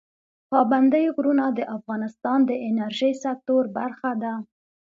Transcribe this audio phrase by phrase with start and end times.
[0.51, 4.33] پابندی غرونه د افغانستان د انرژۍ سکتور برخه ده.